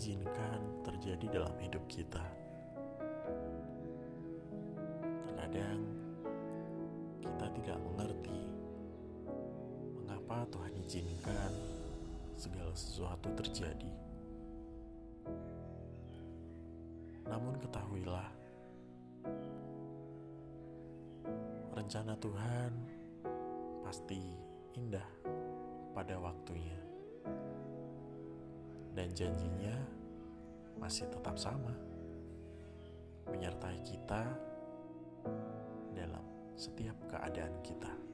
izinkan 0.00 0.80
terjadi 0.80 1.28
dalam 1.28 1.52
hidup 1.60 1.84
kita. 1.84 2.24
Terkadang 5.28 5.80
kita 7.20 7.46
tidak 7.60 7.78
mengerti 7.84 8.40
mengapa 10.00 10.48
Tuhan 10.48 10.72
izinkan 10.88 11.52
segala 12.32 12.72
sesuatu 12.72 13.28
terjadi. 13.44 13.92
Namun 17.28 17.60
ketahuilah, 17.60 18.28
rencana 21.76 22.16
Tuhan 22.16 22.72
pasti 23.84 24.32
indah 24.80 25.08
pada 25.92 26.16
waktunya. 26.16 26.80
Dan 28.90 29.08
janjinya 29.14 29.76
masih 30.80 31.06
tetap 31.12 31.38
sama, 31.38 31.70
menyertai 33.30 33.78
kita 33.86 34.26
dalam 35.94 36.24
setiap 36.58 36.96
keadaan 37.06 37.54
kita. 37.62 38.09